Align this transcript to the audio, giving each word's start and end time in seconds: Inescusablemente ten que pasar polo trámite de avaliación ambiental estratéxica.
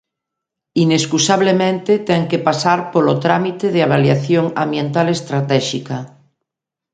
Inescusablemente 0.85 1.91
ten 2.09 2.21
que 2.29 2.43
pasar 2.47 2.79
polo 2.93 3.13
trámite 3.25 3.65
de 3.75 3.81
avaliación 3.83 4.45
ambiental 4.63 5.07
estratéxica. 5.17 5.97